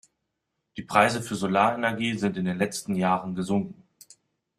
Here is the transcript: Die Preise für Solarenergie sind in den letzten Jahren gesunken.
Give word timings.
Die 0.77 0.81
Preise 0.81 1.21
für 1.21 1.35
Solarenergie 1.35 2.17
sind 2.17 2.35
in 2.35 2.45
den 2.45 2.57
letzten 2.57 2.95
Jahren 2.95 3.35
gesunken. 3.35 3.83